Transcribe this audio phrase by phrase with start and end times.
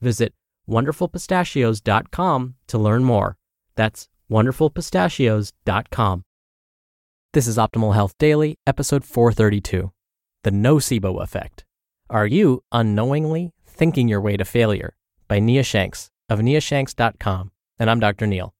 [0.00, 0.34] Visit
[0.68, 3.36] wonderfulpistachios.com to learn more.
[3.76, 6.24] That's wonderfulpistachios.com.
[7.32, 9.92] This is Optimal Health Daily, episode 432
[10.44, 11.64] The Nocebo Effect.
[12.08, 14.94] Are you unknowingly thinking your way to failure?
[15.26, 17.50] By Nia Shanks of niashanks.com.
[17.78, 18.26] And I'm Dr.
[18.26, 18.54] Neal.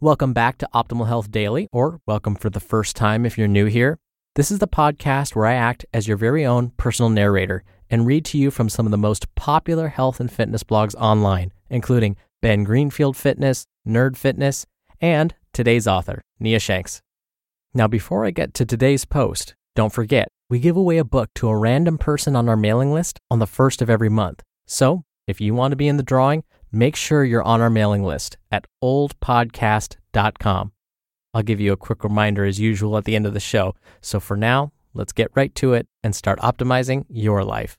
[0.00, 3.66] Welcome back to Optimal Health Daily, or welcome for the first time if you're new
[3.66, 3.98] here.
[4.36, 8.24] This is the podcast where I act as your very own personal narrator and read
[8.26, 12.64] to you from some of the most popular health and fitness blogs online, including Ben
[12.64, 14.66] Greenfield Fitness, Nerd Fitness,
[15.00, 17.00] and today's author, Nia Shanks.
[17.72, 21.48] Now, before I get to today's post, don't forget, we give away a book to
[21.48, 24.42] a random person on our mailing list on the first of every month.
[24.66, 28.04] So, if you want to be in the drawing, make sure you're on our mailing
[28.04, 30.72] list at oldpodcast.com.
[31.34, 33.74] I'll give you a quick reminder as usual at the end of the show.
[34.00, 37.76] So for now, let's get right to it and start optimizing your life.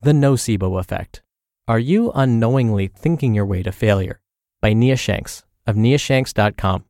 [0.00, 1.22] The nocebo effect.
[1.66, 4.20] Are you unknowingly thinking your way to failure?
[4.60, 6.84] By Nia Shanks of niashanks.com.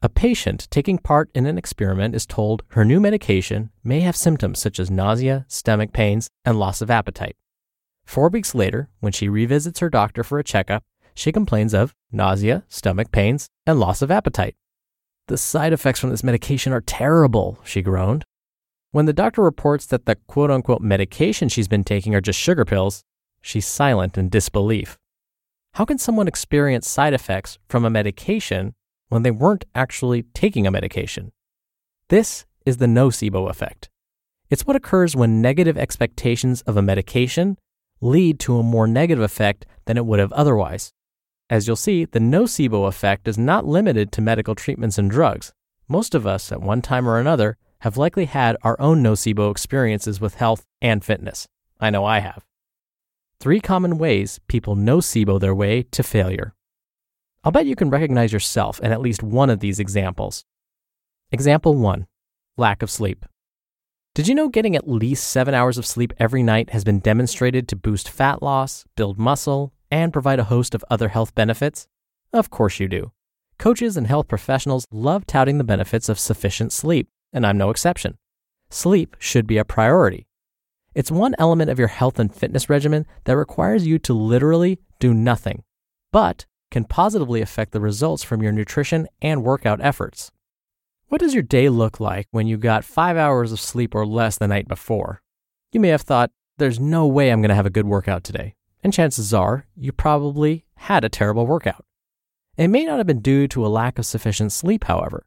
[0.00, 4.60] A patient taking part in an experiment is told her new medication may have symptoms
[4.60, 7.36] such as nausea, stomach pains, and loss of appetite.
[8.04, 10.82] Four weeks later, when she revisits her doctor for a checkup,
[11.18, 14.54] she complains of nausea, stomach pains, and loss of appetite.
[15.26, 18.24] The side effects from this medication are terrible, she groaned.
[18.92, 22.64] When the doctor reports that the quote unquote medication she's been taking are just sugar
[22.64, 23.02] pills,
[23.42, 24.96] she's silent in disbelief.
[25.74, 28.74] How can someone experience side effects from a medication
[29.08, 31.32] when they weren't actually taking a medication?
[32.10, 33.90] This is the nocebo effect.
[34.50, 37.58] It's what occurs when negative expectations of a medication
[38.00, 40.92] lead to a more negative effect than it would have otherwise.
[41.50, 45.52] As you'll see, the nocebo effect is not limited to medical treatments and drugs.
[45.88, 50.20] Most of us, at one time or another, have likely had our own nocebo experiences
[50.20, 51.46] with health and fitness.
[51.80, 52.44] I know I have.
[53.40, 56.54] Three common ways people nocebo their way to failure.
[57.44, 60.44] I'll bet you can recognize yourself in at least one of these examples.
[61.30, 62.06] Example 1
[62.56, 63.24] Lack of sleep.
[64.14, 67.68] Did you know getting at least seven hours of sleep every night has been demonstrated
[67.68, 71.86] to boost fat loss, build muscle, and provide a host of other health benefits?
[72.32, 73.12] Of course you do.
[73.58, 78.18] Coaches and health professionals love touting the benefits of sufficient sleep, and I'm no exception.
[78.70, 80.26] Sleep should be a priority.
[80.94, 85.14] It's one element of your health and fitness regimen that requires you to literally do
[85.14, 85.64] nothing,
[86.12, 90.30] but can positively affect the results from your nutrition and workout efforts.
[91.08, 94.36] What does your day look like when you got five hours of sleep or less
[94.36, 95.22] the night before?
[95.72, 98.54] You may have thought, there's no way I'm going to have a good workout today.
[98.88, 101.84] And chances are, you probably had a terrible workout.
[102.56, 105.26] It may not have been due to a lack of sufficient sleep, however.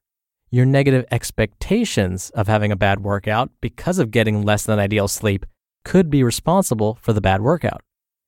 [0.50, 5.46] Your negative expectations of having a bad workout because of getting less than ideal sleep
[5.86, 7.84] could be responsible for the bad workout.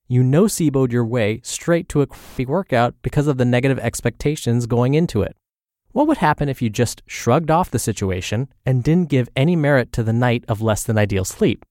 [0.08, 4.94] You noceboed your way straight to a crappy workout because of the negative expectations going
[4.94, 5.36] into it.
[5.94, 9.92] What would happen if you just shrugged off the situation and didn't give any merit
[9.94, 11.66] to the night of less than ideal sleep?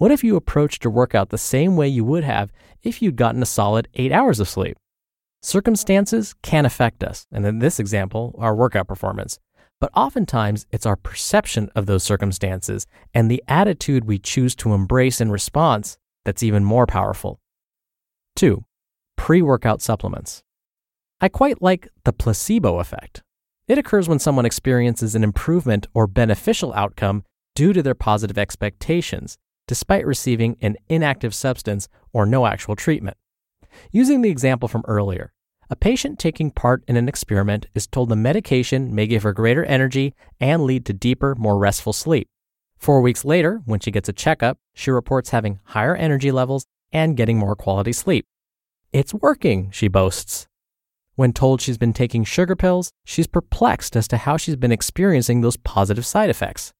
[0.00, 2.50] What if you approached your workout the same way you would have
[2.82, 4.78] if you'd gotten a solid eight hours of sleep?
[5.42, 9.38] Circumstances can affect us, and in this example, our workout performance.
[9.78, 15.20] But oftentimes, it's our perception of those circumstances and the attitude we choose to embrace
[15.20, 17.38] in response that's even more powerful.
[18.36, 18.64] 2.
[19.18, 20.42] Pre workout supplements.
[21.20, 23.22] I quite like the placebo effect.
[23.68, 27.22] It occurs when someone experiences an improvement or beneficial outcome
[27.54, 29.36] due to their positive expectations,
[29.70, 33.16] despite receiving an inactive substance or no actual treatment.
[33.92, 35.32] Using the example from earlier,
[35.70, 39.64] a patient taking part in an experiment is told the medication may give her greater
[39.64, 42.26] energy and lead to deeper, more restful sleep.
[42.78, 47.16] Four weeks later, when she gets a checkup, she reports having higher energy levels and
[47.16, 48.26] getting more quality sleep.
[48.92, 50.48] It's working, she boasts.
[51.14, 55.42] When told she's been taking sugar pills, she's perplexed as to how she's been experiencing
[55.42, 56.72] those positive side effects.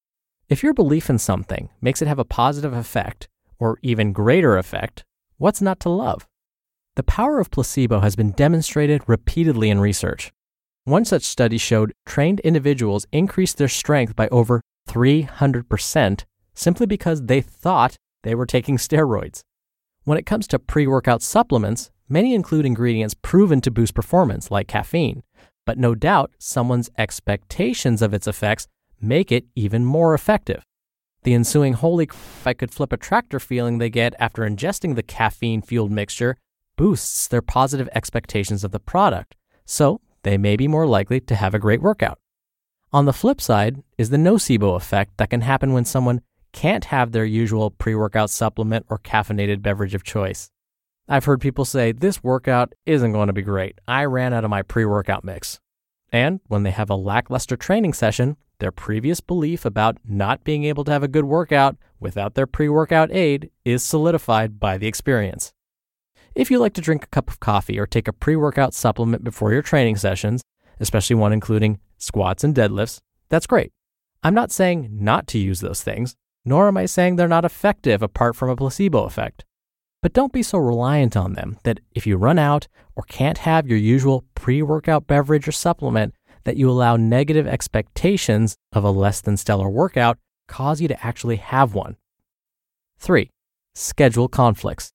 [0.50, 3.28] If your belief in something makes it have a positive effect,
[3.60, 5.04] or even greater effect,
[5.38, 6.26] what's not to love?
[6.96, 10.32] The power of placebo has been demonstrated repeatedly in research.
[10.82, 17.40] One such study showed trained individuals increased their strength by over 300% simply because they
[17.40, 17.94] thought
[18.24, 19.42] they were taking steroids.
[20.02, 24.66] When it comes to pre workout supplements, many include ingredients proven to boost performance, like
[24.66, 25.22] caffeine,
[25.64, 28.66] but no doubt someone's expectations of its effects
[29.00, 30.64] make it even more effective.
[31.22, 35.02] The ensuing holy if I could flip a tractor feeling they get after ingesting the
[35.02, 36.36] caffeine fueled mixture
[36.76, 39.36] boosts their positive expectations of the product,
[39.66, 42.18] so they may be more likely to have a great workout.
[42.92, 46.22] On the flip side is the nocebo effect that can happen when someone
[46.52, 50.50] can't have their usual pre workout supplement or caffeinated beverage of choice.
[51.08, 53.78] I've heard people say, This workout isn't going to be great.
[53.86, 55.60] I ran out of my pre workout mix.
[56.12, 60.84] And when they have a lackluster training session, their previous belief about not being able
[60.84, 65.52] to have a good workout without their pre workout aid is solidified by the experience.
[66.34, 69.24] If you like to drink a cup of coffee or take a pre workout supplement
[69.24, 70.42] before your training sessions,
[70.78, 73.72] especially one including squats and deadlifts, that's great.
[74.22, 76.14] I'm not saying not to use those things,
[76.44, 79.44] nor am I saying they're not effective apart from a placebo effect.
[80.02, 83.66] But don't be so reliant on them that if you run out or can't have
[83.66, 86.14] your usual pre workout beverage or supplement,
[86.44, 91.36] that you allow negative expectations of a less than stellar workout cause you to actually
[91.36, 91.96] have one.
[92.98, 93.30] 3.
[93.74, 94.90] Schedule conflicts.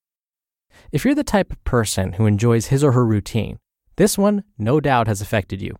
[0.91, 3.57] If you're the type of person who enjoys his or her routine,
[3.95, 5.75] this one no doubt has affected you.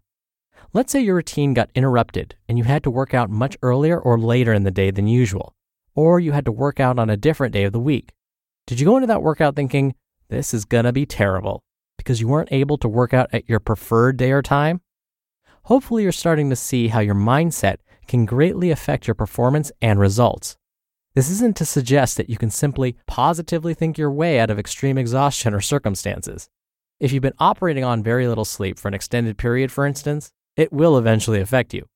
[0.74, 4.18] Let's say your routine got interrupted and you had to work out much earlier or
[4.18, 5.54] later in the day than usual,
[5.94, 8.14] or you had to work out on a different day of the week.
[8.68, 9.96] Did you go into that workout thinking,
[10.30, 11.62] this is gonna be terrible
[11.98, 14.82] because you weren't able to work out at your preferred day or time?
[15.66, 17.78] Hopefully, you're starting to see how your mindset
[18.08, 20.58] can greatly affect your performance and results.
[21.16, 24.96] This isn't to suggest that you can simply positively think your way out of extreme
[24.96, 26.50] exhaustion or circumstances.
[27.00, 30.72] If you've been operating on very little sleep for an extended period, for instance, it
[30.72, 31.88] will eventually affect you.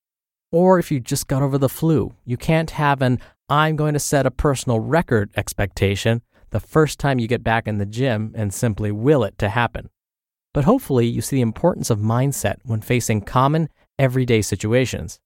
[0.51, 3.19] Or if you just got over the flu, you can't have an
[3.49, 7.77] I'm going to set a personal record expectation the first time you get back in
[7.77, 9.91] the gym and simply will it to happen.
[10.53, 15.19] But hopefully, you see the importance of mindset when facing common, everyday situations.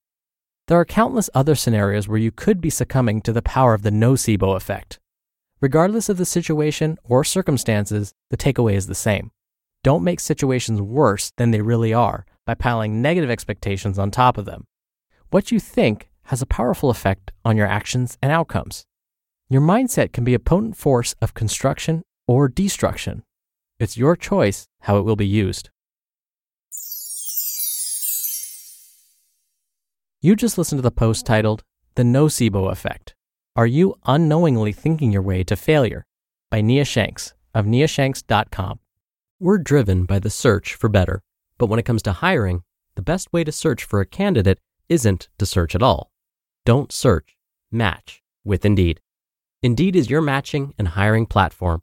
[0.66, 3.90] There are countless other scenarios where you could be succumbing to the power of the
[3.90, 4.98] nocebo effect.
[5.60, 9.30] Regardless of the situation or circumstances, the takeaway is the same.
[9.82, 14.44] Don't make situations worse than they really are by piling negative expectations on top of
[14.44, 14.66] them.
[15.30, 18.86] What you think has a powerful effect on your actions and outcomes.
[19.50, 23.22] Your mindset can be a potent force of construction or destruction.
[23.78, 25.70] It's your choice how it will be used.
[30.20, 31.62] You just listened to the post titled
[31.96, 33.14] The Nocebo Effect.
[33.56, 36.06] Are you unknowingly thinking your way to failure?
[36.54, 38.78] by Nia Shanks of niashanks.com.
[39.40, 41.20] We're driven by the search for better,
[41.58, 42.62] but when it comes to hiring,
[42.94, 46.12] the best way to search for a candidate isn't to search at all.
[46.64, 47.36] Don't search,
[47.72, 49.00] match with Indeed.
[49.64, 51.82] Indeed is your matching and hiring platform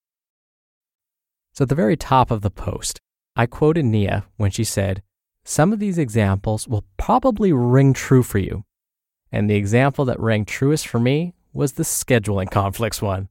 [1.53, 2.99] So at the very top of the post,
[3.35, 5.03] I quoted Nia when she said,
[5.43, 8.63] Some of these examples will probably ring true for you.
[9.31, 13.29] And the example that rang truest for me was the scheduling conflicts one.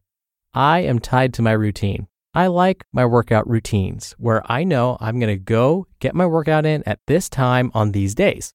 [0.53, 2.09] I am tied to my routine.
[2.33, 6.65] I like my workout routines where I know I'm going to go get my workout
[6.65, 8.53] in at this time on these days.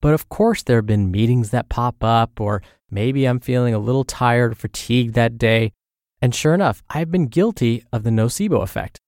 [0.00, 3.78] But of course, there have been meetings that pop up, or maybe I'm feeling a
[3.78, 5.72] little tired or fatigued that day.
[6.20, 9.00] And sure enough, I've been guilty of the nocebo effect.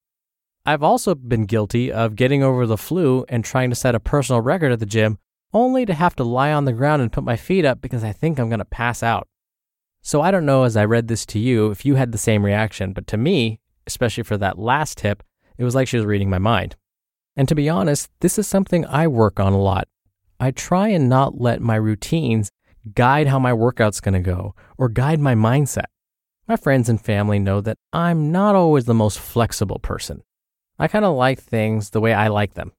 [0.65, 4.41] I've also been guilty of getting over the flu and trying to set a personal
[4.41, 5.17] record at the gym,
[5.53, 8.11] only to have to lie on the ground and put my feet up because I
[8.11, 9.27] think I'm going to pass out.
[10.01, 12.45] So I don't know as I read this to you if you had the same
[12.45, 15.23] reaction, but to me, especially for that last tip,
[15.57, 16.75] it was like she was reading my mind.
[17.35, 19.87] And to be honest, this is something I work on a lot.
[20.39, 22.51] I try and not let my routines
[22.93, 25.85] guide how my workout's going to go or guide my mindset.
[26.49, 30.23] My friends and family know that I'm not always the most flexible person.
[30.79, 32.71] I kind of like things the way I like them,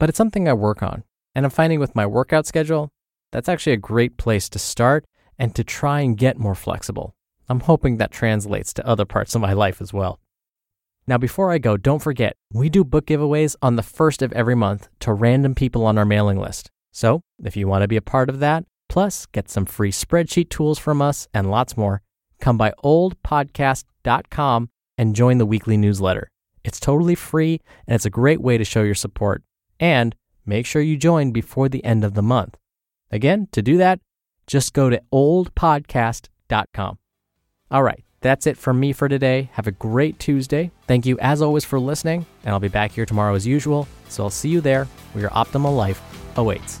[0.00, 1.04] but it's something I work on.
[1.32, 2.90] And I'm finding with my workout schedule,
[3.30, 5.04] that's actually a great place to start
[5.38, 7.14] and to try and get more flexible.
[7.48, 10.18] I'm hoping that translates to other parts of my life as well.
[11.06, 14.56] Now, before I go, don't forget, we do book giveaways on the first of every
[14.56, 16.68] month to random people on our mailing list.
[16.90, 20.48] So, if you want to be a part of that, plus get some free spreadsheet
[20.48, 22.02] tools from us and lots more,
[22.40, 26.30] come by oldpodcast.com and join the weekly newsletter.
[26.64, 29.42] It's totally free and it's a great way to show your support.
[29.80, 30.14] And
[30.46, 32.56] make sure you join before the end of the month.
[33.10, 34.00] Again, to do that,
[34.46, 36.98] just go to oldpodcast.com.
[37.70, 39.50] All right, that's it from me for today.
[39.52, 40.70] Have a great Tuesday.
[40.86, 43.88] Thank you as always for listening, and I'll be back here tomorrow as usual.
[44.08, 46.00] So I'll see you there where your optimal life
[46.36, 46.80] awaits.